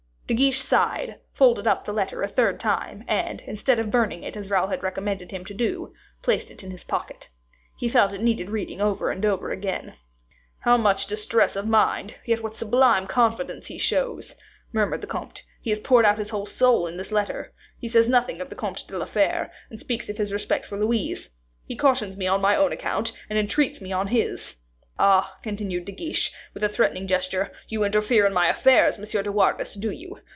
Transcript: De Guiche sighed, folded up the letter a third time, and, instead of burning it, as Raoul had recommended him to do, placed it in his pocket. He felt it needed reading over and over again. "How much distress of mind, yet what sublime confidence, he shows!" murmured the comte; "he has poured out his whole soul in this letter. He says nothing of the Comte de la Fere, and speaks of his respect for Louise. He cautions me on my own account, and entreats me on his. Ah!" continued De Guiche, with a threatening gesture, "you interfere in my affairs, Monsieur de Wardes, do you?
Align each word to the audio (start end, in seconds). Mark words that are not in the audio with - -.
De 0.27 0.37
Guiche 0.37 0.61
sighed, 0.61 1.19
folded 1.33 1.67
up 1.67 1.83
the 1.83 1.91
letter 1.91 2.23
a 2.23 2.27
third 2.29 2.57
time, 2.57 3.03
and, 3.05 3.41
instead 3.41 3.79
of 3.79 3.91
burning 3.91 4.23
it, 4.23 4.37
as 4.37 4.49
Raoul 4.49 4.67
had 4.69 4.81
recommended 4.81 5.29
him 5.31 5.43
to 5.43 5.53
do, 5.53 5.93
placed 6.21 6.49
it 6.49 6.63
in 6.63 6.71
his 6.71 6.85
pocket. 6.85 7.27
He 7.75 7.89
felt 7.89 8.13
it 8.13 8.21
needed 8.21 8.49
reading 8.49 8.79
over 8.79 9.09
and 9.09 9.25
over 9.25 9.51
again. 9.51 9.95
"How 10.59 10.77
much 10.77 11.05
distress 11.05 11.57
of 11.57 11.67
mind, 11.67 12.15
yet 12.25 12.39
what 12.41 12.55
sublime 12.55 13.07
confidence, 13.07 13.67
he 13.67 13.77
shows!" 13.77 14.35
murmured 14.71 15.01
the 15.01 15.07
comte; 15.07 15.43
"he 15.61 15.71
has 15.71 15.79
poured 15.81 16.05
out 16.05 16.17
his 16.17 16.29
whole 16.29 16.45
soul 16.45 16.87
in 16.87 16.95
this 16.95 17.11
letter. 17.11 17.51
He 17.77 17.89
says 17.89 18.07
nothing 18.07 18.39
of 18.39 18.47
the 18.49 18.55
Comte 18.55 18.87
de 18.87 18.97
la 18.97 19.07
Fere, 19.07 19.51
and 19.69 19.81
speaks 19.81 20.07
of 20.07 20.15
his 20.17 20.31
respect 20.31 20.63
for 20.65 20.79
Louise. 20.79 21.31
He 21.65 21.75
cautions 21.75 22.15
me 22.15 22.25
on 22.25 22.39
my 22.39 22.55
own 22.55 22.71
account, 22.71 23.11
and 23.29 23.37
entreats 23.37 23.81
me 23.81 23.91
on 23.91 24.07
his. 24.07 24.55
Ah!" 25.03 25.35
continued 25.41 25.85
De 25.85 25.91
Guiche, 25.91 26.31
with 26.53 26.63
a 26.63 26.69
threatening 26.69 27.07
gesture, 27.07 27.51
"you 27.67 27.83
interfere 27.83 28.23
in 28.25 28.33
my 28.33 28.49
affairs, 28.49 28.99
Monsieur 28.99 29.23
de 29.23 29.31
Wardes, 29.31 29.73
do 29.73 29.89
you? 29.89 30.19